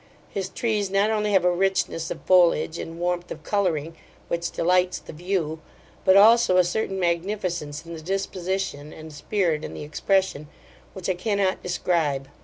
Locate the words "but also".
6.05-6.57